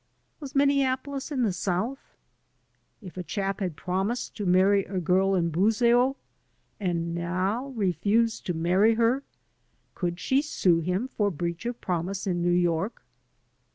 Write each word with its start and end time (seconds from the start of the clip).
Was 0.39 0.55
Minneapolis 0.55 1.31
in 1.31 1.43
the 1.43 1.53
South? 1.53 2.15
If 3.03 3.17
a 3.17 3.23
chap 3.23 3.59
had 3.59 3.75
promised 3.77 4.35
to 4.37 4.47
marry 4.47 4.83
a 4.85 4.99
girl 4.99 5.35
in 5.35 5.51
Buzeu 5.51 6.15
and 6.79 7.13
now 7.13 7.67
refused 7.75 8.47
to 8.47 8.55
marry 8.55 8.95
her, 8.95 9.21
could 9.93 10.19
she 10.19 10.41
sue 10.41 10.79
him 10.79 11.07
for 11.07 11.29
breach 11.29 11.67
of 11.67 11.79
promise 11.81 12.25
in 12.25 12.41
New 12.41 12.49
York? 12.49 13.03